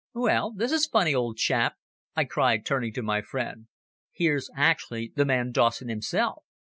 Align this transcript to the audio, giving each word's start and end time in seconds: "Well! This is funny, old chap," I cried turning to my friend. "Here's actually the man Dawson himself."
"Well! 0.15 0.51
This 0.51 0.71
is 0.71 0.87
funny, 0.87 1.13
old 1.13 1.37
chap," 1.37 1.75
I 2.15 2.23
cried 2.25 2.65
turning 2.65 2.91
to 2.93 3.03
my 3.03 3.21
friend. 3.21 3.67
"Here's 4.11 4.49
actually 4.57 5.13
the 5.15 5.25
man 5.25 5.51
Dawson 5.51 5.89
himself." 5.89 6.43